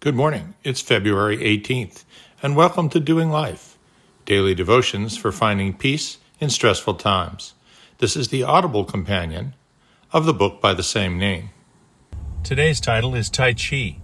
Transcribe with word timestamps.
Good 0.00 0.14
morning. 0.14 0.54
It's 0.62 0.82
February 0.82 1.38
18th, 1.38 2.04
and 2.42 2.54
welcome 2.54 2.90
to 2.90 3.00
Doing 3.00 3.30
Life, 3.30 3.78
daily 4.26 4.54
devotions 4.54 5.16
for 5.16 5.32
finding 5.32 5.72
peace 5.72 6.18
in 6.38 6.50
stressful 6.50 6.96
times. 6.96 7.54
This 7.96 8.14
is 8.14 8.28
the 8.28 8.42
audible 8.42 8.84
companion 8.84 9.54
of 10.12 10.26
the 10.26 10.34
book 10.34 10.60
by 10.60 10.74
the 10.74 10.82
same 10.82 11.18
name. 11.18 11.48
Today's 12.44 12.78
title 12.78 13.14
is 13.14 13.30
Tai 13.30 13.54
Chi. 13.54 13.96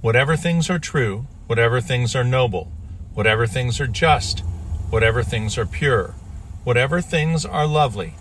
Whatever 0.00 0.36
things 0.36 0.70
are 0.70 0.78
true, 0.78 1.26
whatever 1.48 1.82
things 1.82 2.16
are 2.16 2.24
noble, 2.24 2.72
whatever 3.12 3.46
things 3.46 3.78
are 3.82 3.86
just, 3.86 4.40
whatever 4.88 5.22
things 5.22 5.58
are 5.58 5.66
pure, 5.66 6.14
whatever 6.64 7.02
things 7.02 7.44
are 7.44 7.66
lovely, 7.66 8.14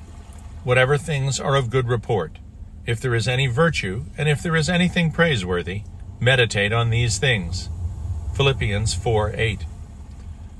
whatever 0.65 0.97
things 0.97 1.39
are 1.39 1.55
of 1.55 1.69
good 1.69 1.87
report, 1.87 2.39
if 2.85 2.99
there 2.99 3.15
is 3.15 3.27
any 3.27 3.47
virtue, 3.47 4.03
and 4.17 4.27
if 4.27 4.43
there 4.43 4.55
is 4.55 4.69
anything 4.69 5.11
praiseworthy, 5.11 5.83
Meditate 6.23 6.71
on 6.71 6.89
these 6.89 7.17
things. 7.17 7.69
Philippians 8.33 8.93
4 8.93 9.33
8. 9.35 9.65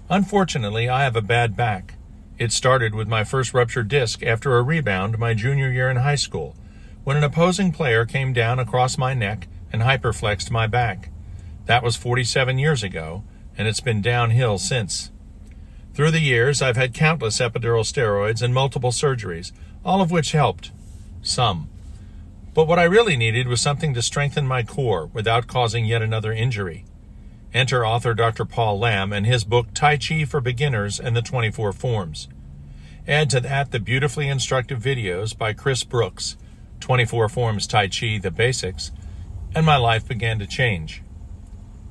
Unfortunately, 0.10 0.90
I 0.90 1.06
have 1.06 1.16
a 1.16 1.22
bad 1.22 1.56
back. 1.56 1.94
It 2.38 2.52
started 2.52 2.94
with 2.94 3.08
my 3.08 3.24
first 3.24 3.54
ruptured 3.54 3.88
disc 3.88 4.22
after 4.24 4.58
a 4.58 4.62
rebound 4.62 5.18
my 5.18 5.34
junior 5.34 5.72
year 5.72 5.90
in 5.90 5.96
high 5.96 6.16
school, 6.16 6.58
when 7.06 7.16
an 7.16 7.24
opposing 7.24 7.72
player 7.72 8.06
came 8.06 8.34
down 8.34 8.60
across 8.60 8.98
my 8.98 9.14
neck 9.14 9.48
and 9.72 9.82
hyperflexed 9.82 10.52
my 10.52 10.68
back. 10.68 11.12
That 11.66 11.82
was 11.82 11.96
47 11.96 12.60
years 12.60 12.84
ago, 12.84 13.24
and 13.58 13.66
it's 13.66 13.80
been 13.80 14.02
downhill 14.02 14.58
since. 14.58 15.12
Through 15.94 16.12
the 16.12 16.20
years, 16.20 16.62
I've 16.62 16.76
had 16.76 16.94
countless 16.94 17.40
epidural 17.40 17.86
steroids 17.86 18.42
and 18.42 18.54
multiple 18.54 18.92
surgeries, 18.92 19.54
all 19.86 20.02
of 20.02 20.12
which 20.12 20.34
helped. 20.34 20.72
Some. 21.22 21.70
But 22.54 22.68
what 22.68 22.80
I 22.80 22.84
really 22.84 23.18
needed 23.18 23.48
was 23.48 23.62
something 23.62 23.94
to 23.94 24.02
strengthen 24.02 24.48
my 24.48 24.64
core 24.64 25.08
without 25.08 25.48
causing 25.48 25.86
yet 25.86 26.02
another 26.02 26.32
injury. 26.32 26.86
Enter 27.54 27.86
author 27.86 28.14
Dr. 28.14 28.46
Paul 28.46 28.80
Lam 28.80 29.12
and 29.12 29.26
his 29.26 29.44
book 29.44 29.68
Tai 29.74 29.98
Chi 29.98 30.26
for 30.26 30.42
Beginners 30.42 31.00
and 31.00 31.16
the 31.16 31.22
24 31.22 31.74
Forms. 31.74 32.28
Add 33.08 33.30
to 33.32 33.40
that 33.42 33.72
the 33.72 33.80
beautifully 33.80 34.28
instructive 34.28 34.80
videos 34.80 35.38
by 35.38 35.54
Chris 35.54 35.84
Brooks, 35.84 36.38
24 36.80 37.28
Forms 37.30 37.68
Tai 37.68 37.88
Chi 37.88 38.18
The 38.18 38.32
Basics, 38.32 38.92
and 39.56 39.66
my 39.66 39.78
life 39.78 40.08
began 40.08 40.40
to 40.40 40.48
change. 40.48 41.02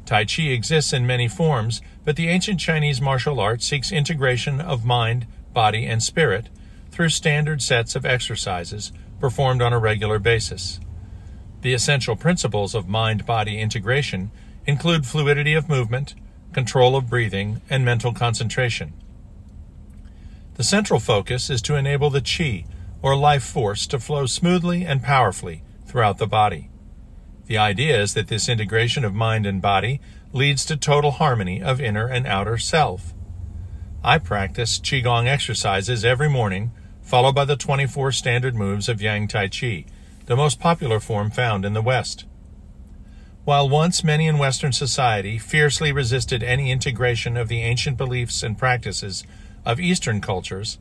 Tai 0.06 0.24
Chi 0.24 0.44
exists 0.44 0.92
in 0.92 1.06
many 1.06 1.28
forms, 1.28 1.80
but 2.04 2.16
the 2.16 2.28
ancient 2.28 2.60
Chinese 2.60 3.00
martial 3.00 3.38
art 3.38 3.62
seeks 3.62 3.92
integration 3.92 4.60
of 4.60 4.84
mind, 4.84 5.26
body, 5.52 5.86
and 5.86 6.02
spirit 6.02 6.48
through 6.90 7.08
standard 7.08 7.62
sets 7.62 7.94
of 7.94 8.04
exercises 8.04 8.92
performed 9.22 9.62
on 9.62 9.72
a 9.72 9.78
regular 9.78 10.18
basis. 10.18 10.80
The 11.60 11.72
essential 11.72 12.16
principles 12.16 12.74
of 12.74 12.88
mind 12.88 13.24
body 13.24 13.60
integration 13.60 14.32
include 14.66 15.06
fluidity 15.06 15.54
of 15.54 15.68
movement, 15.68 16.16
control 16.52 16.96
of 16.96 17.08
breathing, 17.08 17.62
and 17.70 17.84
mental 17.84 18.12
concentration. 18.12 18.92
The 20.54 20.64
central 20.64 20.98
focus 20.98 21.48
is 21.50 21.62
to 21.62 21.76
enable 21.76 22.10
the 22.10 22.20
chi, 22.20 22.64
or 23.00 23.16
life 23.16 23.44
force, 23.44 23.86
to 23.86 24.00
flow 24.00 24.26
smoothly 24.26 24.84
and 24.84 25.04
powerfully 25.04 25.62
throughout 25.86 26.18
the 26.18 26.26
body. 26.26 26.68
The 27.46 27.58
idea 27.58 28.02
is 28.02 28.14
that 28.14 28.26
this 28.26 28.48
integration 28.48 29.04
of 29.04 29.14
mind 29.14 29.46
and 29.46 29.62
body 29.62 30.00
leads 30.32 30.64
to 30.64 30.76
total 30.76 31.12
harmony 31.12 31.62
of 31.62 31.80
inner 31.80 32.08
and 32.08 32.26
outer 32.26 32.58
self. 32.58 33.14
I 34.02 34.18
practice 34.18 34.80
Qigong 34.80 35.28
exercises 35.28 36.04
every 36.04 36.28
morning 36.28 36.72
followed 37.02 37.34
by 37.34 37.44
the 37.44 37.56
24 37.56 38.12
standard 38.12 38.54
moves 38.54 38.88
of 38.88 39.02
Yang 39.02 39.28
Tai 39.28 39.48
Chi, 39.48 39.84
the 40.26 40.36
most 40.36 40.58
popular 40.58 41.00
form 41.00 41.30
found 41.30 41.64
in 41.64 41.74
the 41.74 41.82
West. 41.82 42.24
While 43.44 43.68
once 43.68 44.04
many 44.04 44.28
in 44.28 44.38
Western 44.38 44.72
society 44.72 45.36
fiercely 45.36 45.90
resisted 45.90 46.42
any 46.42 46.70
integration 46.70 47.36
of 47.36 47.48
the 47.48 47.60
ancient 47.62 47.96
beliefs 47.96 48.42
and 48.42 48.56
practices 48.56 49.24
of 49.64 49.80
Eastern 49.80 50.20
cultures, 50.20 50.78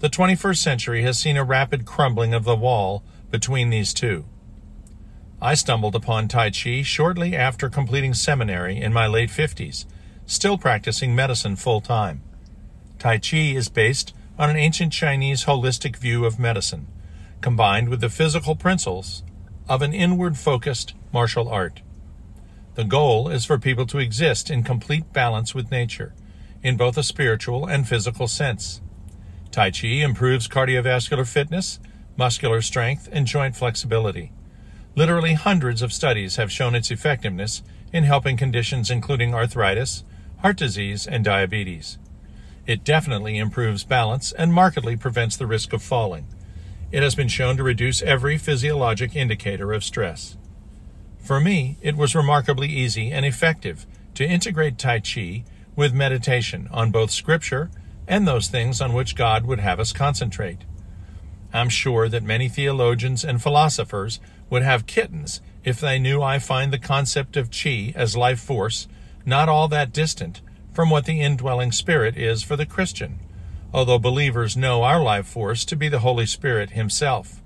the 0.00 0.10
21st 0.10 0.58
century 0.58 1.02
has 1.02 1.18
seen 1.18 1.36
a 1.36 1.44
rapid 1.44 1.86
crumbling 1.86 2.34
of 2.34 2.44
the 2.44 2.56
wall 2.56 3.02
between 3.30 3.70
these 3.70 3.94
two. 3.94 4.26
I 5.40 5.54
stumbled 5.54 5.96
upon 5.96 6.28
Tai 6.28 6.50
Chi 6.50 6.82
shortly 6.82 7.34
after 7.34 7.70
completing 7.70 8.12
seminary 8.12 8.80
in 8.80 8.92
my 8.92 9.06
late 9.06 9.30
50s, 9.30 9.86
still 10.26 10.58
practicing 10.58 11.16
medicine 11.16 11.56
full 11.56 11.80
time. 11.80 12.22
Tai 12.98 13.18
Chi 13.18 13.38
is 13.38 13.68
based 13.68 14.12
on 14.42 14.50
an 14.50 14.56
ancient 14.56 14.92
Chinese 14.92 15.44
holistic 15.44 15.94
view 15.94 16.24
of 16.24 16.36
medicine, 16.36 16.88
combined 17.40 17.88
with 17.88 18.00
the 18.00 18.08
physical 18.08 18.56
principles 18.56 19.22
of 19.68 19.82
an 19.82 19.92
inward 19.92 20.36
focused 20.36 20.94
martial 21.12 21.48
art. 21.48 21.80
The 22.74 22.82
goal 22.82 23.28
is 23.28 23.44
for 23.44 23.56
people 23.56 23.86
to 23.86 24.00
exist 24.00 24.50
in 24.50 24.64
complete 24.64 25.12
balance 25.12 25.54
with 25.54 25.70
nature, 25.70 26.12
in 26.60 26.76
both 26.76 26.98
a 26.98 27.04
spiritual 27.04 27.66
and 27.66 27.86
physical 27.86 28.26
sense. 28.26 28.80
Tai 29.52 29.70
Chi 29.70 30.02
improves 30.02 30.48
cardiovascular 30.48 31.24
fitness, 31.24 31.78
muscular 32.16 32.62
strength, 32.62 33.08
and 33.12 33.28
joint 33.28 33.54
flexibility. 33.54 34.32
Literally 34.96 35.34
hundreds 35.34 35.82
of 35.82 35.92
studies 35.92 36.34
have 36.34 36.50
shown 36.50 36.74
its 36.74 36.90
effectiveness 36.90 37.62
in 37.92 38.02
helping 38.02 38.36
conditions 38.36 38.90
including 38.90 39.36
arthritis, 39.36 40.02
heart 40.38 40.56
disease, 40.56 41.06
and 41.06 41.24
diabetes. 41.24 41.96
It 42.66 42.84
definitely 42.84 43.38
improves 43.38 43.84
balance 43.84 44.32
and 44.32 44.52
markedly 44.52 44.96
prevents 44.96 45.36
the 45.36 45.46
risk 45.46 45.72
of 45.72 45.82
falling. 45.82 46.26
It 46.92 47.02
has 47.02 47.14
been 47.14 47.28
shown 47.28 47.56
to 47.56 47.62
reduce 47.62 48.02
every 48.02 48.38
physiologic 48.38 49.16
indicator 49.16 49.72
of 49.72 49.82
stress. 49.82 50.36
For 51.18 51.40
me, 51.40 51.78
it 51.80 51.96
was 51.96 52.14
remarkably 52.14 52.68
easy 52.68 53.10
and 53.10 53.24
effective 53.24 53.86
to 54.14 54.26
integrate 54.26 54.78
Tai 54.78 55.00
Chi 55.00 55.44
with 55.74 55.94
meditation 55.94 56.68
on 56.70 56.90
both 56.90 57.10
Scripture 57.10 57.70
and 58.06 58.26
those 58.26 58.48
things 58.48 58.80
on 58.80 58.92
which 58.92 59.16
God 59.16 59.46
would 59.46 59.60
have 59.60 59.80
us 59.80 59.92
concentrate. 59.92 60.58
I'm 61.52 61.68
sure 61.68 62.08
that 62.08 62.22
many 62.22 62.48
theologians 62.48 63.24
and 63.24 63.42
philosophers 63.42 64.20
would 64.50 64.62
have 64.62 64.86
kittens 64.86 65.40
if 65.64 65.80
they 65.80 65.98
knew 65.98 66.22
I 66.22 66.38
find 66.38 66.72
the 66.72 66.78
concept 66.78 67.36
of 67.36 67.50
Chi 67.50 67.92
as 67.96 68.16
life 68.16 68.40
force 68.40 68.88
not 69.24 69.48
all 69.48 69.68
that 69.68 69.92
distant 69.92 70.40
from 70.72 70.90
what 70.90 71.04
the 71.04 71.20
indwelling 71.20 71.72
Spirit 71.72 72.16
is 72.16 72.42
for 72.42 72.56
the 72.56 72.66
Christian, 72.66 73.18
although 73.72 73.98
believers 73.98 74.56
know 74.56 74.82
our 74.82 75.02
life 75.02 75.26
force 75.26 75.64
to 75.66 75.76
be 75.76 75.88
the 75.88 76.00
Holy 76.00 76.26
Spirit 76.26 76.70
Himself. 76.70 77.40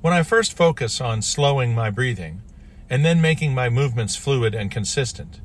When 0.00 0.12
I 0.12 0.22
first 0.22 0.56
focus 0.56 1.00
on 1.00 1.22
slowing 1.22 1.74
my 1.74 1.90
breathing, 1.90 2.42
and 2.88 3.04
then 3.04 3.20
making 3.20 3.54
my 3.54 3.68
movements 3.68 4.16
fluid 4.16 4.54
and 4.54 4.70
consistent, 4.70 5.40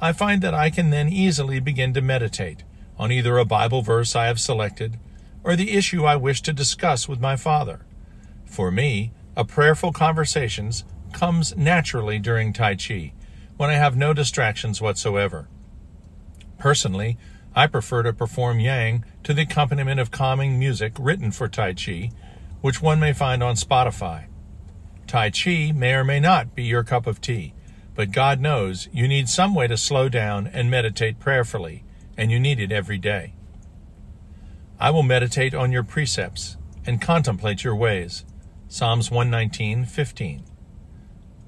I 0.00 0.12
find 0.12 0.42
that 0.42 0.54
I 0.54 0.70
can 0.70 0.90
then 0.90 1.08
easily 1.08 1.60
begin 1.60 1.92
to 1.94 2.00
meditate 2.00 2.62
on 2.98 3.10
either 3.10 3.38
a 3.38 3.44
Bible 3.44 3.82
verse 3.82 4.14
I 4.14 4.26
have 4.26 4.40
selected 4.40 4.98
or 5.42 5.56
the 5.56 5.72
issue 5.72 6.04
I 6.04 6.16
wish 6.16 6.40
to 6.42 6.52
discuss 6.52 7.08
with 7.08 7.20
my 7.20 7.36
Father. 7.36 7.84
For 8.44 8.70
me, 8.70 9.12
a 9.36 9.44
prayerful 9.44 9.92
conversations 9.92 10.84
comes 11.12 11.56
naturally 11.56 12.18
during 12.18 12.52
Tai 12.52 12.76
Chi, 12.76 13.12
when 13.56 13.70
I 13.70 13.74
have 13.74 13.96
no 13.96 14.12
distractions 14.12 14.80
whatsoever. 14.80 15.48
Personally, 16.64 17.18
I 17.54 17.66
prefer 17.66 18.02
to 18.04 18.14
perform 18.14 18.58
Yang 18.58 19.04
to 19.24 19.34
the 19.34 19.42
accompaniment 19.42 20.00
of 20.00 20.10
calming 20.10 20.58
music 20.58 20.94
written 20.98 21.30
for 21.30 21.46
Tai 21.46 21.74
Chi, 21.74 22.10
which 22.62 22.80
one 22.80 22.98
may 22.98 23.12
find 23.12 23.42
on 23.42 23.54
Spotify. 23.54 24.28
Tai 25.06 25.28
Chi 25.28 25.72
may 25.72 25.92
or 25.92 26.04
may 26.04 26.20
not 26.20 26.54
be 26.54 26.62
your 26.62 26.82
cup 26.82 27.06
of 27.06 27.20
tea, 27.20 27.52
but 27.94 28.12
God 28.12 28.40
knows 28.40 28.88
you 28.94 29.06
need 29.06 29.28
some 29.28 29.54
way 29.54 29.66
to 29.66 29.76
slow 29.76 30.08
down 30.08 30.46
and 30.46 30.70
meditate 30.70 31.20
prayerfully, 31.20 31.84
and 32.16 32.30
you 32.30 32.40
need 32.40 32.58
it 32.58 32.72
every 32.72 32.96
day. 32.96 33.34
I 34.80 34.88
will 34.88 35.02
meditate 35.02 35.52
on 35.52 35.70
your 35.70 35.84
precepts 35.84 36.56
and 36.86 36.98
contemplate 36.98 37.62
your 37.62 37.76
ways. 37.76 38.24
Psalms 38.68 39.10
119:15. 39.10 40.44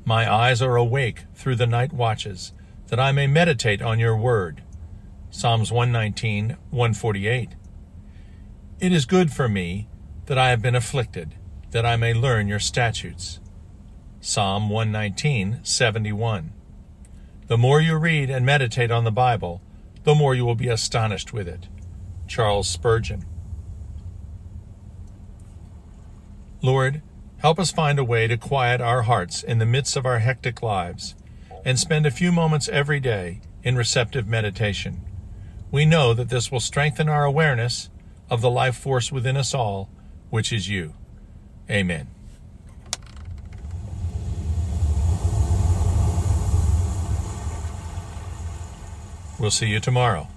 My 0.04 0.30
eyes 0.30 0.60
are 0.60 0.76
awake 0.76 1.24
through 1.34 1.56
the 1.56 1.66
night 1.66 1.94
watches, 1.94 2.52
that 2.88 3.00
I 3.00 3.12
may 3.12 3.26
meditate 3.26 3.80
on 3.80 3.98
your 3.98 4.14
word. 4.14 4.60
Psalms 5.36 5.70
119, 5.70 6.56
148. 6.70 7.50
It 8.80 8.90
is 8.90 9.04
good 9.04 9.30
for 9.30 9.50
me 9.50 9.86
that 10.24 10.38
I 10.38 10.48
have 10.48 10.62
been 10.62 10.74
afflicted, 10.74 11.34
that 11.72 11.84
I 11.84 11.96
may 11.96 12.14
learn 12.14 12.48
your 12.48 12.58
statutes. 12.58 13.38
Psalm 14.18 14.70
119, 14.70 15.60
71. 15.62 16.54
The 17.48 17.58
more 17.58 17.82
you 17.82 17.96
read 17.96 18.30
and 18.30 18.46
meditate 18.46 18.90
on 18.90 19.04
the 19.04 19.12
Bible, 19.12 19.60
the 20.04 20.14
more 20.14 20.34
you 20.34 20.46
will 20.46 20.54
be 20.54 20.68
astonished 20.68 21.34
with 21.34 21.46
it. 21.46 21.68
Charles 22.26 22.66
Spurgeon. 22.66 23.26
Lord, 26.62 27.02
help 27.42 27.58
us 27.58 27.70
find 27.70 27.98
a 27.98 28.04
way 28.04 28.26
to 28.26 28.38
quiet 28.38 28.80
our 28.80 29.02
hearts 29.02 29.42
in 29.42 29.58
the 29.58 29.66
midst 29.66 29.98
of 29.98 30.06
our 30.06 30.20
hectic 30.20 30.62
lives 30.62 31.14
and 31.62 31.78
spend 31.78 32.06
a 32.06 32.10
few 32.10 32.32
moments 32.32 32.70
every 32.70 33.00
day 33.00 33.42
in 33.62 33.76
receptive 33.76 34.26
meditation 34.26 35.02
we 35.70 35.84
know 35.84 36.14
that 36.14 36.28
this 36.28 36.50
will 36.50 36.60
strengthen 36.60 37.08
our 37.08 37.24
awareness 37.24 37.90
of 38.30 38.40
the 38.40 38.50
life 38.50 38.76
force 38.76 39.12
within 39.12 39.36
us 39.36 39.54
all, 39.54 39.88
which 40.30 40.52
is 40.52 40.68
you. 40.68 40.94
Amen. 41.70 42.08
We'll 49.38 49.50
see 49.50 49.66
you 49.66 49.80
tomorrow. 49.80 50.28